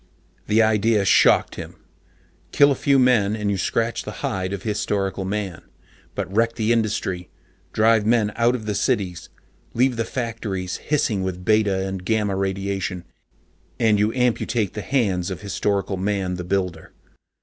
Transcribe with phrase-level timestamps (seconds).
[0.47, 1.75] The idea shocked him.
[2.51, 5.61] Kill a few men, and you scratch the hide of Historical Man.
[6.15, 7.29] But wreck the industry,
[7.71, 9.29] drive men out of the cities,
[9.75, 13.03] leave the factories hissing with beta and gamma radiation,
[13.79, 16.93] and you amputate the hands of Historical Man the Builder.